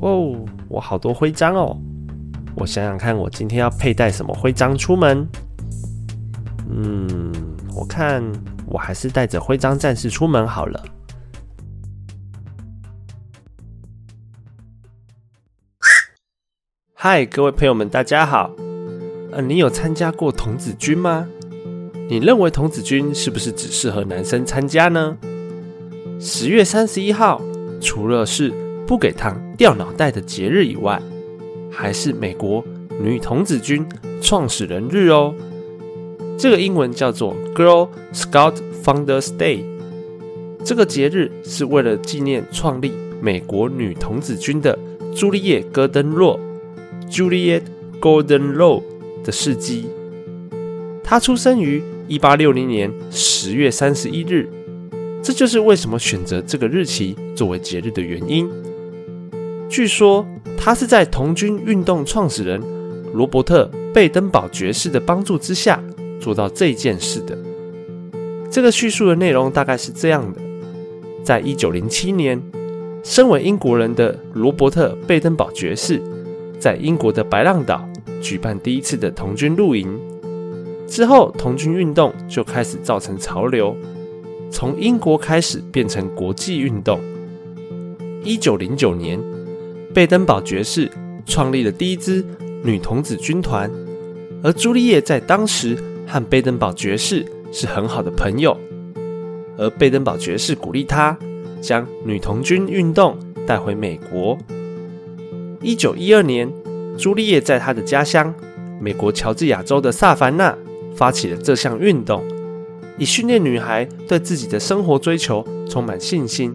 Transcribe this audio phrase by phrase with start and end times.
[0.00, 0.34] 哦，
[0.68, 1.76] 我好多徽章哦！
[2.56, 5.28] 我想想看，我今天要佩戴什么徽章出门？
[6.70, 7.30] 嗯，
[7.76, 8.24] 我看
[8.66, 10.82] 我还是带着徽章战士出门好了。
[16.94, 18.50] 嗨，各位朋友们，大家好。
[19.32, 21.28] 呃，你有参加过童子军吗？
[22.08, 25.18] 你认为童子军是不是只适合男生参加呢？
[26.18, 27.40] 十月三十一号，
[27.82, 28.50] 除了是
[28.90, 31.00] 不给糖掉脑袋的节日以外，
[31.70, 32.64] 还是美国
[33.00, 33.86] 女童子军
[34.20, 35.32] 创始人日哦。
[36.36, 39.62] 这个英文叫做 Girl Scout Founders Day。
[40.64, 42.90] 这个节日是为了纪念创立
[43.22, 44.76] 美国女童子军的
[45.14, 46.40] 朱丽叶·戈登洛
[47.08, 47.62] （Juliet
[48.00, 48.82] Gordon Low）
[49.24, 49.86] 的事迹。
[51.04, 54.48] 她出生于一八六零年十月三十一日，
[55.22, 58.50] 这就是为什么选择这个日期作为节日的原因。
[59.70, 60.26] 据说
[60.58, 62.60] 他是在童军运动创始人
[63.14, 65.80] 罗伯特·贝登堡爵士的帮助之下
[66.20, 67.38] 做到这件事的。
[68.50, 70.40] 这个叙述的内容大概是这样的：
[71.22, 72.42] 在一九零七年，
[73.04, 76.02] 身为英国人的罗伯特·贝登堡爵士
[76.58, 77.88] 在英国的白浪岛
[78.20, 79.96] 举办第一次的童军露营。
[80.88, 83.76] 之后，童军运动就开始造成潮流，
[84.50, 86.98] 从英国开始变成国际运动。
[88.24, 89.20] 一九零九年。
[89.92, 90.88] 贝登堡爵士
[91.26, 92.24] 创立了第一支
[92.62, 93.68] 女童子军团，
[94.40, 98.56] 而朱丽叶在当时和贝登堡爵士是很好的朋友，
[99.58, 101.18] 而贝登堡爵士鼓励他
[101.60, 104.38] 将女童军运动带回美国。
[105.60, 106.48] 一九一二年，
[106.96, 108.32] 朱丽叶在她的家乡
[108.80, 110.56] 美国乔治亚州的萨凡纳
[110.94, 112.22] 发起了这项运动，
[112.96, 116.54] 以训练女孩对自己的生活追求充满信心。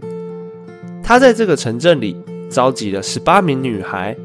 [1.03, 2.15] 她在这个城镇里。
[2.55, 4.15] 召集了十八名女孩，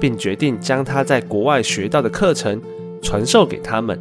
[0.00, 2.60] 并决定将她在国外学到的课程
[3.00, 3.96] 传授给她们。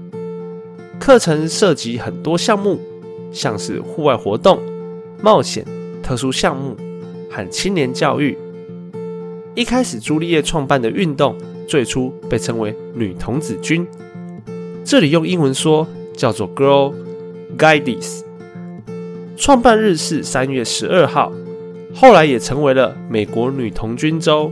[1.00, 2.79] 课程涉及很多项目，
[3.31, 4.59] 像是户外活动、
[5.22, 5.63] 冒险、
[6.01, 6.75] 特殊项目
[7.29, 8.35] 和青年教育。
[9.53, 13.88] 一开始，朱丽叶创办的运动最初被称为“女童子军”，
[14.84, 16.91] 这里用英文说叫做 “Girl
[17.56, 18.23] Guides”。
[19.38, 21.31] 创办日是三月十二号。
[21.97, 24.51] 后来也成为了美国女童军周，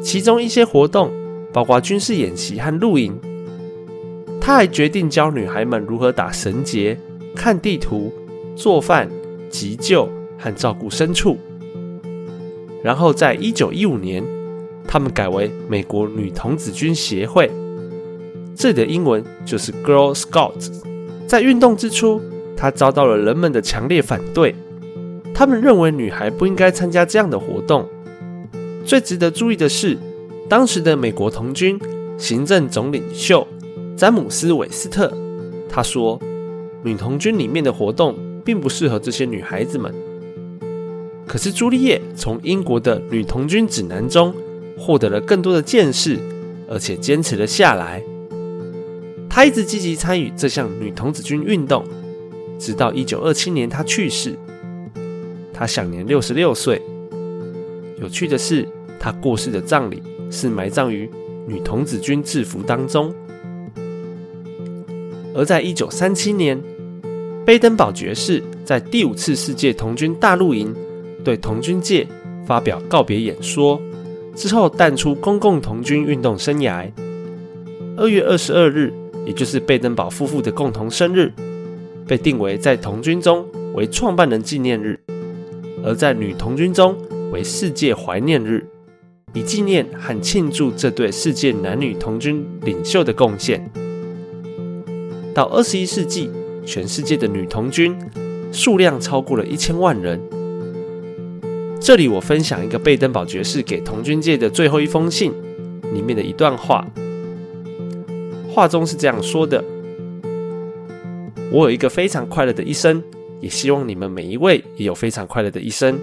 [0.00, 1.10] 其中一些活动
[1.52, 3.18] 包括军事演习和露营。
[4.40, 6.96] 他还决定教女孩们如何打绳结、
[7.34, 8.12] 看地图、
[8.54, 9.10] 做饭、
[9.50, 11.36] 急救和照顾牲畜。
[12.84, 14.22] 然后在一九一五年，
[14.86, 17.50] 他们改为美国女童子军协会，
[18.54, 20.70] 这里的英文就是 Girl Scouts。
[21.26, 22.22] 在运动之初，
[22.56, 24.54] 他遭到了人们的强烈反对。
[25.38, 27.88] 他们认为女孩不应该参加这样的活动。
[28.84, 29.96] 最值得注意的是，
[30.48, 31.78] 当时的美国童军
[32.18, 33.46] 行政总领袖
[33.96, 35.16] 詹姆斯·韦斯特
[35.68, 36.20] 他说
[36.82, 39.94] ：“女童军里面的活动并不适合这些女孩子们。”
[41.24, 44.34] 可是朱丽叶从英国的女童军指南中
[44.76, 46.18] 获得了更多的见识，
[46.68, 48.02] 而且坚持了下来。
[49.30, 51.84] 她一直积极参与这项女童子军运动，
[52.58, 54.36] 直到1927年她去世。
[55.58, 56.80] 他享年六十六岁。
[58.00, 58.64] 有趣的是，
[58.96, 61.10] 他过世的葬礼是埋葬于
[61.48, 63.12] 女童子军制服当中。
[65.34, 66.56] 而在一九三七年，
[67.44, 70.72] 贝登堡爵士在第五次世界童军大露营
[71.24, 72.06] 对童军界
[72.46, 73.80] 发表告别演说
[74.36, 76.88] 之后，淡出公共童军运动生涯。
[77.96, 78.92] 二月二十二日，
[79.26, 81.32] 也就是贝登堡夫妇的共同生日，
[82.06, 83.44] 被定为在童军中
[83.74, 85.00] 为创办人纪念日。
[85.88, 86.94] 而在女童军中
[87.32, 88.62] 为世界怀念日，
[89.32, 93.66] 以纪念和庆祝这对世界男女童军领袖的贡献。
[95.34, 96.30] 到二十一世纪，
[96.66, 97.96] 全世界的女童军
[98.52, 100.20] 数量超过了一千万人。
[101.80, 105.32] 这里我分享一个贝登堡爵士给童军界的最后一封信
[105.94, 106.86] 里面的一段话，
[108.50, 109.64] 话中是这样说的
[111.50, 113.02] ：“我有一个非常快乐的一生。”
[113.40, 115.98] 也希望你们每一位也有非常快乐的一生。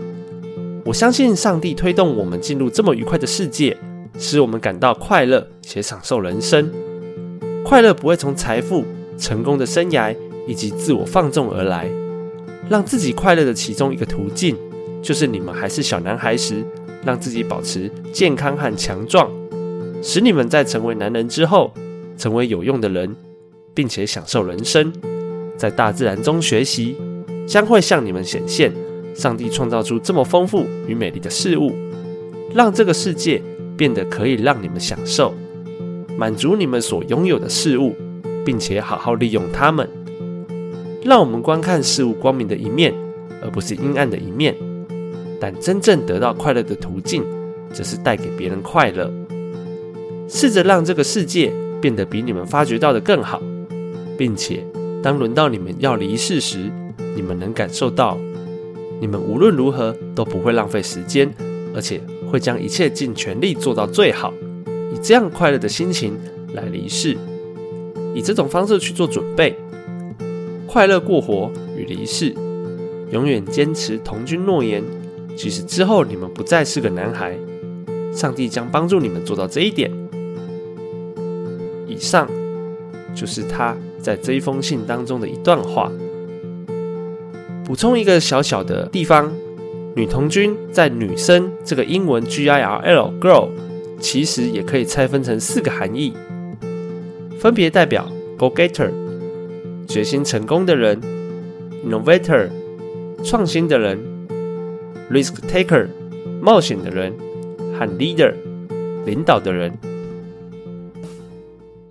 [0.86, 3.76] 我相信上帝推动我们进入这么愉快的世界，
[4.20, 6.72] 使我们感到快乐且享受人生。
[7.64, 8.86] 快乐不会从财富、
[9.18, 10.16] 成功的生涯
[10.48, 11.90] 以及自我放纵而来。
[12.70, 14.56] 让自己快乐的其中一个途径，
[15.02, 16.64] 就是你们还是小男孩时，
[17.04, 19.30] 让自己保持健康和强壮，
[20.02, 21.72] 使你们在成为男人之后，
[22.18, 23.16] 成为有用的人，
[23.74, 24.92] 并且享受人生，
[25.58, 26.96] 在大自然中学习。
[27.46, 28.72] 将会向你们显现，
[29.14, 31.72] 上帝创造出这么丰富与美丽的事物，
[32.54, 33.42] 让这个世界
[33.78, 35.34] 变得可以让你们享受，
[36.18, 37.94] 满足你们所拥有的事物，
[38.44, 39.88] 并且好好利用它们。
[41.04, 42.94] 让我们观看事物光明的一面，
[43.44, 44.56] 而不是阴暗的一面。
[45.40, 47.24] 但真正得到快乐的途径，
[47.72, 49.12] 则是带给别人快乐。
[50.28, 53.40] 试着让这个世界变得比你们发觉到的更好，
[54.18, 54.66] 并且
[55.04, 56.72] 当轮到你们要离世时，
[57.16, 58.18] 你们能感受到，
[59.00, 61.34] 你们无论如何都不会浪费时间，
[61.74, 64.34] 而且会将一切尽全力做到最好，
[64.94, 66.18] 以这样快乐的心情
[66.54, 67.16] 来离世，
[68.14, 69.56] 以这种方式去做准备。
[70.68, 72.36] 快乐过活与离世，
[73.12, 74.84] 永远坚持同君诺言。
[75.38, 77.38] 即使之后你们不再是个男孩，
[78.12, 79.90] 上帝将帮助你们做到这一点。
[81.88, 82.30] 以上
[83.14, 85.90] 就是他在这一封信当中的一段话。
[87.66, 89.34] 补充一个小小的地方：
[89.96, 93.50] 女童军在女生这个英文 G I R L girl，
[94.00, 96.14] 其实也可以拆分成四个含义，
[97.40, 98.08] 分别代表
[98.38, 98.92] Go Getter。
[99.88, 101.02] 决心成功的人
[101.88, 102.50] ，innovator，
[103.24, 104.00] 创新的人
[105.12, 105.88] ，risk taker，
[106.42, 107.14] 冒险的人，
[107.78, 108.34] 和 leader，
[109.06, 109.76] 领导的人。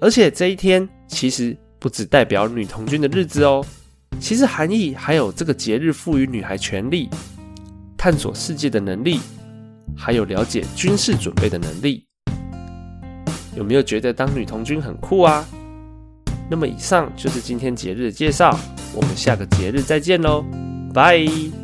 [0.01, 3.65] 而且这一天其实不只代表女童军的日子哦，
[4.21, 7.09] 其实含义还有这个节日赋予女孩权利、
[7.97, 9.21] 探索世界的能力，
[9.97, 12.07] 还有了解军事准备的能力。
[13.57, 15.47] 有没有觉得当女童军很酷啊？
[16.51, 18.59] 那么以上就是今天节日的介绍，
[18.95, 20.45] 我们下个节日再见喽，
[20.93, 21.64] 拜。